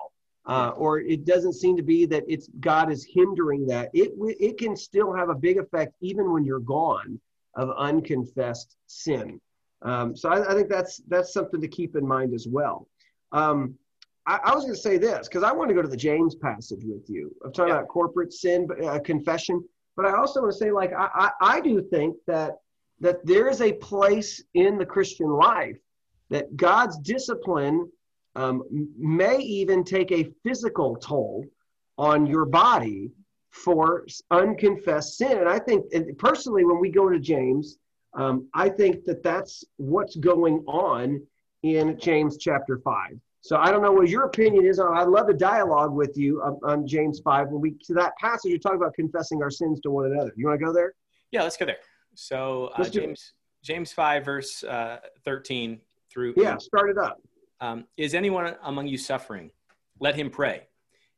[0.48, 3.90] uh, or it doesn't seem to be that it's God is hindering that.
[3.94, 7.20] It it can still have a big effect even when you're gone
[7.56, 9.40] of unconfessed sin.
[9.82, 12.88] Um, so I, I, think that's that's something to keep in mind as well.
[13.32, 13.76] Um,
[14.26, 16.36] I, I, was going to say this because I want to go to the James
[16.36, 17.32] passage with you.
[17.44, 17.80] I'm talking yeah.
[17.80, 19.64] about corporate sin, uh, confession,
[19.96, 22.54] but I also want to say like I, I, I do think that
[23.00, 25.78] that there is a place in the Christian life
[26.30, 27.90] that God's discipline
[28.36, 28.64] um,
[28.98, 31.46] may even take a physical toll
[31.98, 33.12] on your body
[33.52, 35.38] for unconfessed sin.
[35.38, 37.78] And I think, and personally, when we go to James,
[38.14, 41.22] um, I think that that's what's going on
[41.64, 43.20] in James chapter 5.
[43.42, 44.80] So I don't know what your opinion is.
[44.80, 47.50] I'd love to dialogue with you on, on James 5.
[47.50, 50.32] When we to that passage, you talk about confessing our sins to one another.
[50.36, 50.96] You want to go there?
[51.32, 51.78] Yeah, let's go there.
[52.16, 55.80] So uh, James James 5, verse uh, 13
[56.12, 56.34] through.
[56.38, 57.22] Yeah, start it up.
[57.60, 59.52] Um, is anyone among you suffering?
[60.00, 60.68] Let him pray.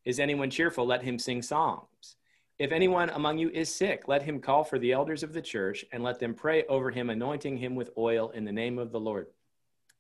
[0.06, 0.86] Is anyone cheerful?
[0.86, 2.16] Let him sing psalms.
[2.60, 5.86] If anyone among you is sick, let him call for the elders of the church
[5.92, 9.00] and let them pray over him, anointing him with oil in the name of the
[9.00, 9.28] Lord.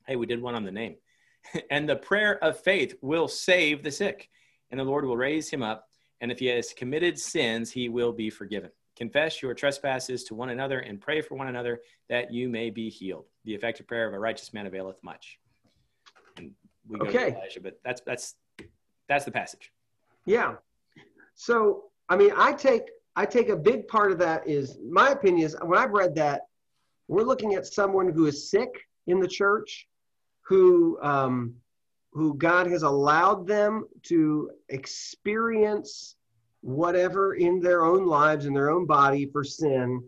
[0.07, 0.95] Hey, we did one on the name.
[1.71, 4.29] and the prayer of faith will save the sick,
[4.71, 5.87] and the Lord will raise him up.
[6.19, 8.71] And if he has committed sins, he will be forgiven.
[8.95, 12.89] Confess your trespasses to one another and pray for one another that you may be
[12.89, 13.25] healed.
[13.45, 15.37] The effective prayer of a righteous man availeth much
[16.87, 17.31] we go okay.
[17.31, 17.61] to Elijah.
[17.61, 18.35] But that's that's
[19.07, 19.71] that's the passage.
[20.25, 20.55] Yeah.
[21.35, 22.83] So I mean, I take
[23.15, 26.43] I take a big part of that is my opinion is when I've read that
[27.07, 28.69] we're looking at someone who is sick
[29.07, 29.87] in the church,
[30.41, 31.55] who um,
[32.11, 36.15] who God has allowed them to experience
[36.61, 40.03] whatever in their own lives in their own body for sin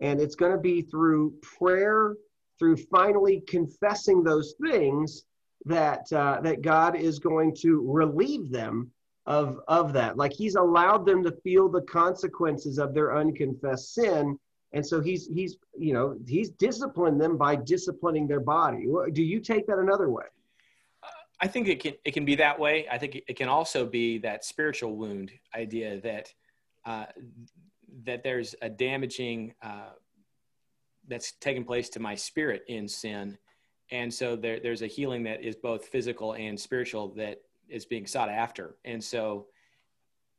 [0.00, 2.14] and it's going to be through prayer
[2.58, 5.24] through finally confessing those things
[5.66, 8.90] that uh, that God is going to relieve them
[9.26, 10.16] of of that.
[10.16, 14.38] Like He's allowed them to feel the consequences of their unconfessed sin,
[14.72, 18.86] and so He's He's you know He's disciplined them by disciplining their body.
[19.12, 20.24] Do you take that another way?
[21.40, 22.86] I think it can it can be that way.
[22.90, 26.32] I think it can also be that spiritual wound idea that
[26.84, 27.06] uh,
[28.04, 29.90] that there's a damaging uh,
[31.08, 33.36] that's taken place to my spirit in sin
[33.90, 38.06] and so there, there's a healing that is both physical and spiritual that is being
[38.06, 38.76] sought after.
[38.84, 39.46] And so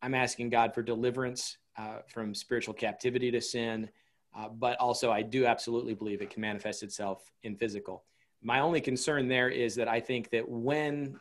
[0.01, 3.89] i'm asking god for deliverance uh, from spiritual captivity to sin
[4.37, 8.03] uh, but also i do absolutely believe it can manifest itself in physical.
[8.41, 11.19] My only concern there is that i think that when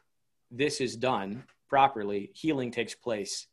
[0.51, 3.49] this is done properly healing takes place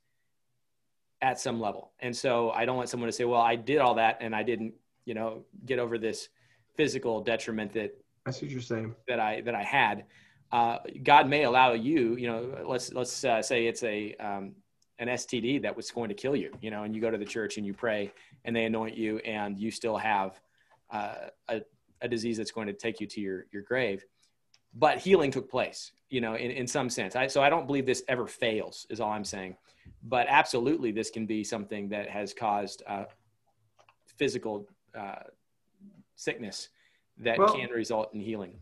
[1.22, 1.94] at some level.
[2.00, 4.44] And so i don't want someone to say well i did all that and i
[4.44, 4.74] didn't
[5.06, 6.30] you know get over this
[6.76, 10.06] physical detriment that See what you're saying that I that I had.
[10.50, 14.54] Uh, God may allow you, you know, let's let's uh, say it's a um,
[15.00, 17.26] an STD that was going to kill you, you know, and you go to the
[17.26, 18.14] church and you pray
[18.46, 20.40] and they anoint you and you still have
[20.92, 21.16] uh,
[21.50, 21.62] a,
[22.02, 24.06] a disease that's going to take you to your your grave,
[24.74, 27.18] but healing took place, you know, in, in some sense.
[27.18, 29.58] I, so I don't believe this ever fails, is all I'm saying.
[30.02, 33.04] But absolutely, this can be something that has caused uh,
[34.18, 34.66] physical
[34.98, 35.24] uh,
[36.16, 36.70] sickness
[37.18, 38.60] that well, can result in healing.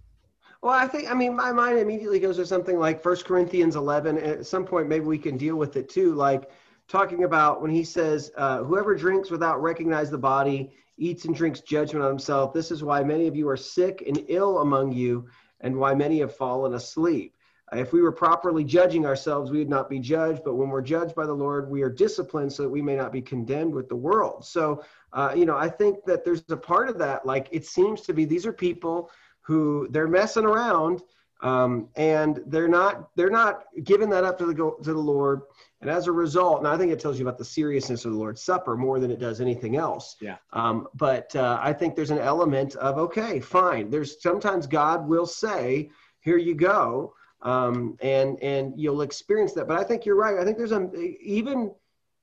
[0.61, 4.17] Well, I think, I mean, my mind immediately goes to something like First Corinthians 11.
[4.19, 6.13] At some point, maybe we can deal with it too.
[6.13, 6.51] Like
[6.87, 11.61] talking about when he says, uh, whoever drinks without recognize the body eats and drinks
[11.61, 12.53] judgment on himself.
[12.53, 15.27] This is why many of you are sick and ill among you,
[15.61, 17.35] and why many have fallen asleep.
[17.73, 20.43] If we were properly judging ourselves, we would not be judged.
[20.43, 23.11] But when we're judged by the Lord, we are disciplined so that we may not
[23.11, 24.45] be condemned with the world.
[24.45, 27.25] So, uh, you know, I think that there's a part of that.
[27.25, 29.09] Like it seems to be these are people
[29.41, 31.01] who they're messing around
[31.41, 35.41] um, and they're not they're not giving that up to the to the Lord.
[35.81, 38.17] And as a result, and I think it tells you about the seriousness of the
[38.17, 40.15] Lord's Supper more than it does anything else.
[40.21, 40.37] Yeah.
[40.53, 43.89] Um, but uh, I think there's an element of okay, fine.
[43.89, 49.67] There's sometimes God will say, "Here you go." Um, and and you'll experience that.
[49.67, 50.37] But I think you're right.
[50.37, 50.89] I think there's a
[51.21, 51.71] even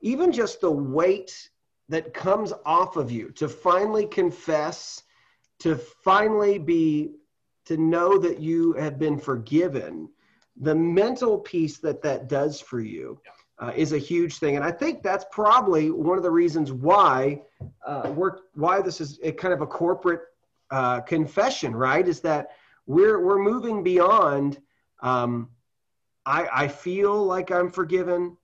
[0.00, 1.50] even just the weight
[1.88, 5.02] that comes off of you to finally confess,
[5.61, 7.12] to finally be
[7.64, 10.09] to know that you have been forgiven.
[10.61, 13.20] The mental peace that that does for you.
[13.61, 17.42] Uh, is a huge thing, and I think that's probably one of the reasons why
[17.85, 20.20] uh, we're why this is a kind of a corporate
[20.70, 22.07] uh, confession, right?
[22.07, 22.50] Is that
[22.87, 24.61] we're we're moving beyond
[25.00, 25.48] um,
[26.26, 28.37] I, I feel like I'm forgiven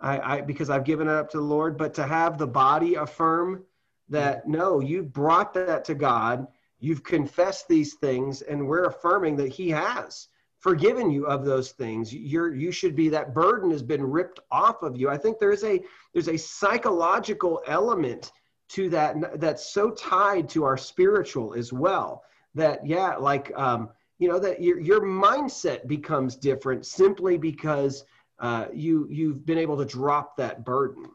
[0.00, 2.94] I, I, because I've given it up to the Lord, but to have the body
[2.94, 3.64] affirm
[4.08, 6.46] that no, you brought that to God,
[6.78, 10.28] you've confessed these things, and we're affirming that He has
[10.60, 12.14] forgiven you of those things.
[12.14, 15.08] You're you should be that burden has been ripped off of you.
[15.08, 15.80] I think there's a
[16.12, 18.32] there's a psychological element
[18.70, 22.22] to that that's so tied to our spiritual as well.
[22.54, 23.90] That yeah, like um,
[24.20, 28.04] you know that your your mindset becomes different simply because
[28.38, 31.06] uh, you you've been able to drop that burden.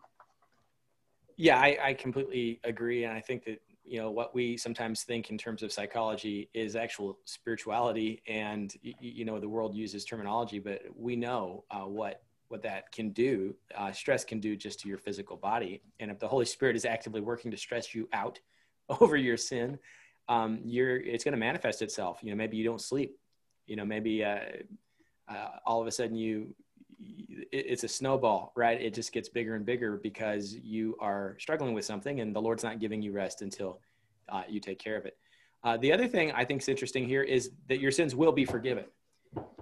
[1.38, 5.30] Yeah, I, I completely agree, and I think that you know what we sometimes think
[5.30, 10.58] in terms of psychology is actual spirituality, and you, you know the world uses terminology,
[10.58, 13.56] but we know uh, what what that can do.
[13.76, 16.86] Uh, stress can do just to your physical body, and if the Holy Spirit is
[16.86, 18.40] actively working to stress you out
[19.00, 19.78] over your sin,
[20.28, 22.20] um, you're it's going to manifest itself.
[22.22, 23.18] You know, maybe you don't sleep.
[23.68, 24.40] You know, maybe uh,
[25.28, 26.56] uh, all of a sudden you
[27.52, 28.82] it's a snowball, right?
[28.82, 32.64] It just gets bigger and bigger because you are struggling with something, and the Lord's
[32.64, 33.80] not giving you rest until
[34.30, 35.18] uh, you take care of it.
[35.64, 38.46] Uh, the other thing I think is interesting here is that your sins will be
[38.46, 38.86] forgiven.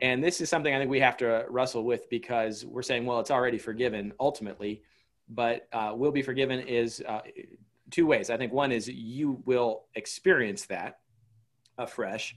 [0.02, 3.20] And this is something I think we have to wrestle with because we're saying, well,
[3.20, 4.84] it's already forgiven ultimately,
[5.30, 7.22] but uh, will be forgiven is uh,
[7.92, 8.30] two ways.
[8.30, 11.00] I think one is you will experience that
[11.78, 12.36] afresh,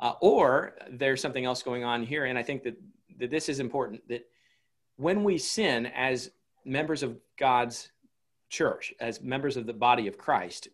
[0.00, 2.24] uh, or there's something else going on here.
[2.24, 2.76] And I think that,
[3.18, 4.26] that this is important that
[4.96, 6.30] when we sin as
[6.64, 7.90] members of God's
[8.48, 10.68] church, as members of the body of Christ,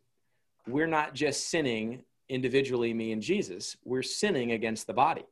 [0.66, 5.24] we're not just sinning individually, me and Jesus, we're sinning against the body.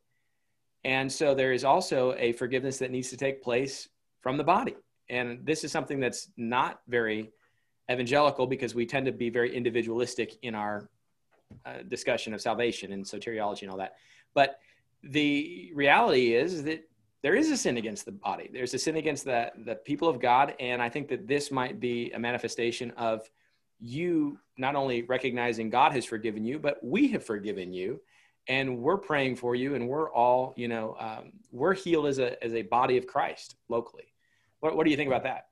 [0.85, 3.89] And so there is also a forgiveness that needs to take place
[4.21, 4.77] from the body.
[5.09, 7.31] And this is something that's not very
[7.91, 10.89] evangelical because we tend to be very individualistic in our
[11.65, 13.97] uh, discussion of salvation and soteriology and all that.
[14.35, 14.59] But
[15.03, 16.89] the reality is that
[17.23, 18.49] there is a sin against the body.
[18.53, 20.55] There's a sin against the, the people of God.
[20.61, 23.29] And I think that this might be a manifestation of
[23.81, 28.01] you not only recognizing God has forgiven you, but we have forgiven you.
[28.49, 32.43] And we're praying for you, and we're all, you know, um, we're healed as a
[32.43, 34.15] as a body of Christ locally.
[34.61, 35.48] What, what do you think about that?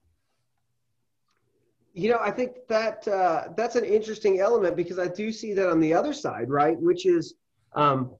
[1.97, 5.71] You know, I think that uh, that's an interesting element because I do see that
[5.71, 6.79] on the other side, right?
[6.79, 7.35] Which is
[7.73, 8.15] um,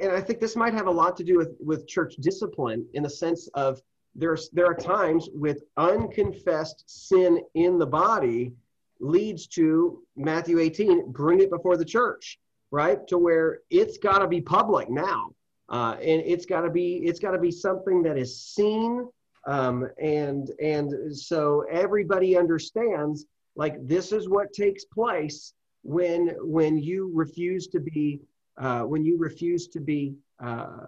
[0.00, 3.02] and I think this might have a lot to do with, with church discipline in
[3.02, 3.82] the sense of
[4.14, 8.52] there's there are times with unconfessed sin in the body
[8.98, 12.38] leads to Matthew 18, bring it before the church,
[12.70, 13.06] right?
[13.08, 15.32] To where it's got to be public now,
[15.68, 19.06] uh, and it's got to be it's got to be something that is seen,
[19.46, 23.26] um, and and so everybody understands
[23.56, 28.20] like this is what takes place when when you refuse to be
[28.58, 30.86] uh, when you refuse to be uh,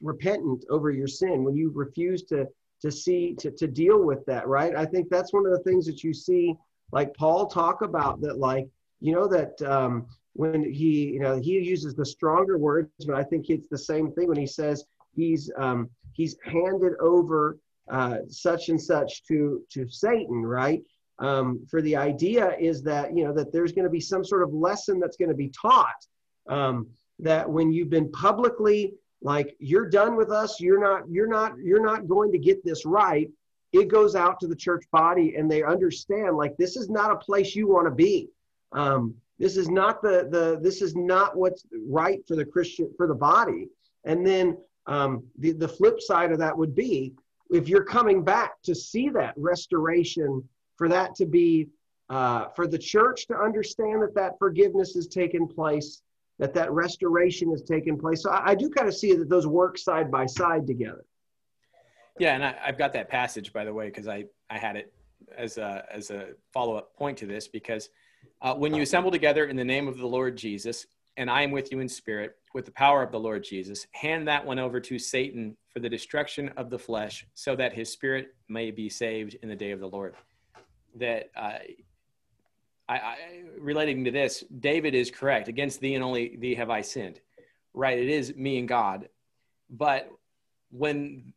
[0.00, 2.46] repentant over your sin, when you refuse to
[2.80, 4.74] to see to, to deal with that, right?
[4.76, 6.56] I think that's one of the things that you see,
[6.90, 8.68] like Paul talk about that, like
[9.00, 13.22] you know that um, when he you know he uses the stronger words, but I
[13.22, 14.84] think it's the same thing when he says
[15.14, 17.58] he's um, he's handed over
[17.90, 20.82] uh, such and such to to Satan, right?
[21.18, 24.42] Um, for the idea is that you know that there's going to be some sort
[24.42, 26.06] of lesson that's going to be taught
[26.48, 31.52] um, that when you've been publicly like you're done with us you're not you're not
[31.62, 33.30] you're not going to get this right
[33.72, 37.16] it goes out to the church body and they understand like this is not a
[37.16, 38.28] place you want to be
[38.72, 43.06] um, this is not the the this is not what's right for the christian for
[43.06, 43.68] the body
[44.04, 47.12] and then um, the, the flip side of that would be
[47.52, 50.42] if you're coming back to see that restoration
[50.76, 51.68] for that to be
[52.08, 56.02] uh, for the church to understand that that forgiveness has taken place
[56.38, 58.22] that that restoration has taken place.
[58.22, 61.04] So I, I do kind of see that those work side by side together.
[62.18, 64.92] Yeah, and I, have got that passage by the way because I I had it
[65.36, 67.90] as a as a follow up point to this because
[68.40, 71.50] uh, when you assemble together in the name of the Lord Jesus, and I am
[71.50, 74.80] with you in spirit with the power of the Lord Jesus, hand that one over
[74.80, 79.36] to Satan for the destruction of the flesh, so that his spirit may be saved
[79.42, 80.14] in the day of the Lord.
[80.96, 81.58] That uh,
[82.88, 83.16] I, I,
[83.58, 85.48] relating to this, David is correct.
[85.48, 87.20] Against thee and only thee have I sinned.
[87.74, 87.98] Right?
[87.98, 89.08] It is me and God.
[89.70, 90.10] But
[90.70, 91.32] when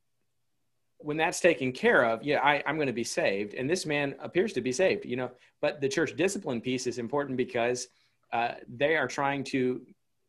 [0.97, 3.53] when that's taken care of, yeah, I, I'm going to be saved.
[3.53, 5.29] And this man appears to be saved, you know.
[5.61, 7.87] But the church discipline piece is important because
[8.31, 9.81] uh, they are trying to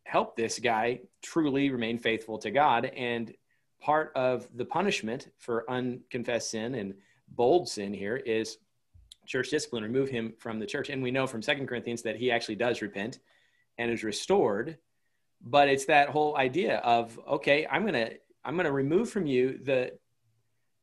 [0.04, 2.86] help this guy truly remain faithful to God.
[2.96, 3.34] And
[3.80, 6.94] part of the punishment for unconfessed sin and
[7.28, 8.58] bold sin here is
[9.26, 10.88] church discipline, remove him from the church.
[10.90, 13.18] And we know from Second Corinthians that he actually does repent
[13.78, 14.78] and is restored.
[15.42, 18.10] But it's that whole idea of okay, I'm gonna
[18.44, 19.92] I'm gonna remove from you the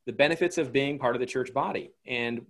[0.06, 1.92] the benefits of being part of the church body.
[2.06, 2.46] And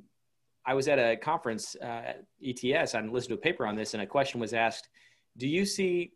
[0.65, 2.95] I was at a conference uh, at ETS.
[2.95, 4.89] I listened to a paper on this, and a question was asked:
[5.37, 6.13] Do you see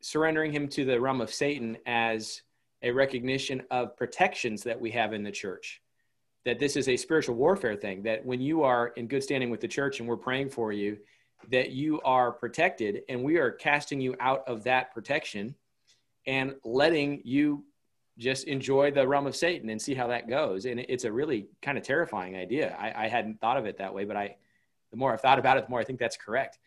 [0.00, 2.42] surrendering him to the realm of Satan as
[2.82, 5.80] a recognition of protections that we have in the church?
[6.48, 9.60] that this is a spiritual warfare thing that when you are in good standing with
[9.60, 10.96] the church and we're praying for you
[11.50, 15.54] that you are protected and we are casting you out of that protection
[16.26, 17.64] and letting you
[18.18, 21.46] just enjoy the realm of satan and see how that goes and it's a really
[21.62, 24.36] kind of terrifying idea I, I hadn't thought of it that way but i
[24.90, 26.58] the more i've thought about it the more i think that's correct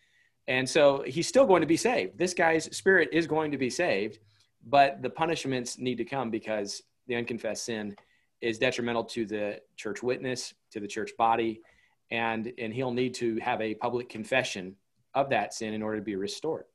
[0.48, 3.70] and so he's still going to be saved this guy's spirit is going to be
[3.70, 4.20] saved
[4.66, 7.96] but the punishments need to come because the unconfessed sin
[8.42, 11.62] is detrimental to the church witness, to the church body,
[12.10, 14.76] and and he'll need to have a public confession
[15.14, 16.66] of that sin in order to be restored.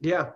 [0.00, 0.30] Yeah.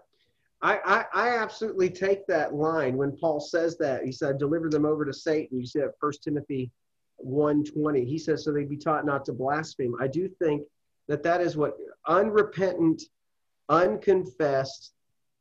[0.63, 4.05] I, I, I absolutely take that line when Paul says that.
[4.05, 5.59] He said, deliver them over to Satan.
[5.59, 6.71] You see that First Timothy
[7.17, 8.05] 120.
[8.05, 9.95] He says, so they be taught not to blaspheme.
[10.01, 10.63] I do think
[11.09, 13.03] that that is what unrepentant,
[13.69, 14.93] unconfessed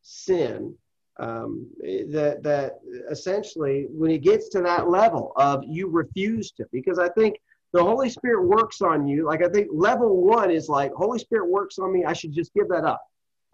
[0.01, 0.75] sin
[1.17, 6.99] um, that that essentially when it gets to that level of you refuse to because
[6.99, 7.37] i think
[7.71, 11.49] the holy spirit works on you like i think level one is like holy spirit
[11.49, 13.01] works on me i should just give that up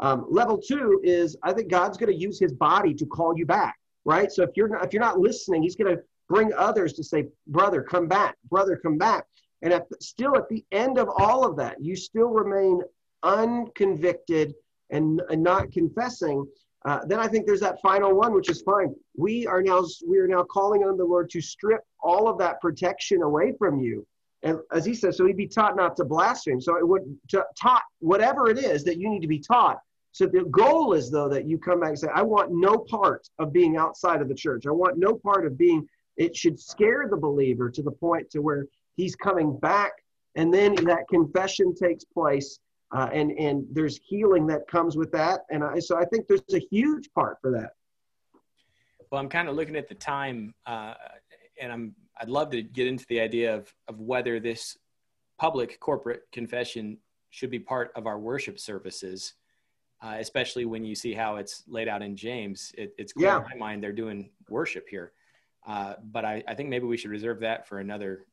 [0.01, 3.45] um, level two is i think god's going to use his body to call you
[3.45, 3.75] back
[4.05, 7.03] right so if you're not if you're not listening he's going to bring others to
[7.03, 9.25] say brother come back brother come back
[9.61, 12.81] and if still at the end of all of that you still remain
[13.23, 14.53] unconvicted
[14.89, 16.45] and, and not confessing
[16.85, 18.95] uh, then I think there's that final one, which is fine.
[19.15, 22.59] We are now we are now calling on the Lord to strip all of that
[22.59, 24.05] protection away from you,
[24.41, 26.59] and as He says, so He'd be taught not to blaspheme.
[26.59, 27.03] So it would
[27.55, 29.79] taught whatever it is that you need to be taught.
[30.11, 33.27] So the goal is though that you come back and say, I want no part
[33.39, 34.65] of being outside of the church.
[34.67, 35.87] I want no part of being.
[36.17, 39.93] It should scare the believer to the point to where he's coming back,
[40.35, 42.59] and then that confession takes place,
[42.93, 45.41] uh, and and there's healing that comes with that.
[45.49, 47.71] And I, so I think there's a huge part for that.
[49.09, 50.95] Well, I'm kind of looking at the time, uh,
[51.59, 54.77] and I'm I'd love to get into the idea of of whether this
[55.39, 56.97] public corporate confession
[57.29, 59.33] should be part of our worship services,
[60.01, 62.71] uh, especially when you see how it's laid out in James.
[62.77, 63.37] It, it's clear yeah.
[63.37, 65.13] in my mind they're doing worship here,
[65.67, 68.25] uh, but I, I think maybe we should reserve that for another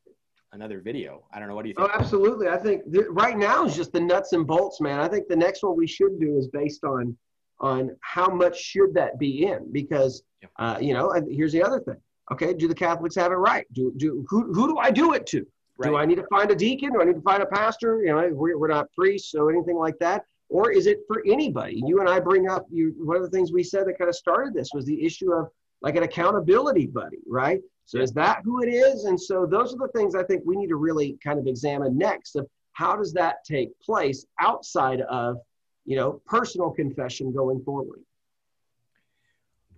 [0.53, 1.25] another video.
[1.33, 1.55] I don't know.
[1.55, 1.91] What do you think?
[1.93, 2.49] Oh, absolutely.
[2.49, 4.99] I think th- right now is just the nuts and bolts, man.
[4.99, 7.17] I think the next one we should do is based on
[7.61, 10.23] on how much should that be in because
[10.59, 11.97] uh, you know, and here's the other thing.
[12.31, 13.67] Okay, do the Catholics have it right?
[13.73, 15.47] Do do who who do I do it to?
[15.79, 15.91] Right.
[15.91, 16.93] Do I need to find a deacon?
[16.93, 18.03] Do I need to find a pastor?
[18.03, 20.25] You know, we're, we're not priests, so anything like that.
[20.49, 21.83] Or is it for anybody?
[21.85, 22.95] You and I bring up you.
[22.99, 25.49] One of the things we said that kind of started this was the issue of
[25.83, 27.61] like an accountability buddy, right?
[27.85, 29.05] So is that who it is?
[29.05, 31.97] And so those are the things I think we need to really kind of examine
[31.97, 35.39] next of how does that take place outside of
[35.85, 38.01] you know personal confession going forward.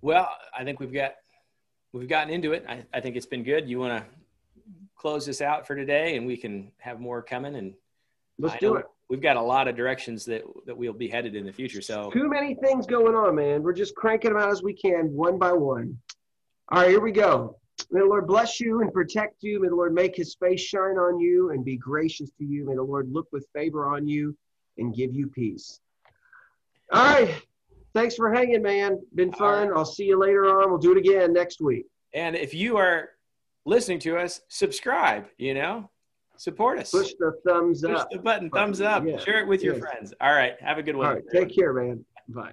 [0.03, 1.15] Well, I think we've got
[1.93, 2.65] we've gotten into it.
[2.69, 3.69] I, I think it's been good.
[3.69, 4.11] You want to
[4.97, 7.55] close this out for today, and we can have more coming.
[7.55, 7.75] And
[8.39, 8.87] let's do it.
[9.11, 11.83] We've got a lot of directions that that we'll be headed in the future.
[11.83, 13.63] So too many things going on, man.
[13.63, 15.99] We're just cranking them out as we can, one by one.
[16.71, 17.57] All right, here we go.
[17.91, 19.61] May the Lord bless you and protect you.
[19.61, 22.65] May the Lord make his face shine on you and be gracious to you.
[22.65, 24.37] May the Lord look with favor on you
[24.79, 25.81] and give you peace.
[26.93, 27.43] All right
[27.95, 29.01] thanks for hanging, man.
[29.15, 29.69] Been fun.
[29.69, 29.77] Right.
[29.77, 30.71] I'll see you later on.
[30.71, 31.87] We'll do it again next week.
[32.15, 33.11] And if you are
[33.65, 35.91] listening to us, subscribe, you know,
[36.41, 36.91] support us.
[36.91, 38.11] Push the thumbs Push up.
[38.11, 39.05] Push the button, thumbs up.
[39.07, 39.19] Yeah.
[39.19, 40.15] Share it with your friends.
[40.21, 40.55] All right.
[40.61, 41.07] Have a good one.
[41.07, 41.25] All right.
[41.31, 42.05] Take care, man.
[42.29, 42.53] Bye.